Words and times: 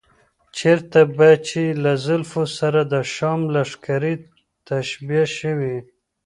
چېرته 0.57 0.99
به 1.17 1.29
چې 1.47 1.61
له 1.83 1.93
زلفو 2.05 2.43
سره 2.57 2.81
د 2.93 2.93
شام 3.13 3.41
لښکرې 3.53 4.13
تشبیه 4.67 5.25
شوې. 5.37 5.75